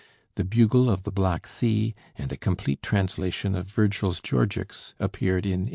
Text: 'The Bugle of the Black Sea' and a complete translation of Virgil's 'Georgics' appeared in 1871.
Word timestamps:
'The 0.33 0.43
Bugle 0.45 0.89
of 0.89 1.03
the 1.03 1.11
Black 1.11 1.45
Sea' 1.45 1.93
and 2.15 2.31
a 2.31 2.35
complete 2.35 2.81
translation 2.81 3.53
of 3.53 3.67
Virgil's 3.69 4.19
'Georgics' 4.19 4.95
appeared 4.99 5.45
in 5.45 5.67
1871. 5.67 5.69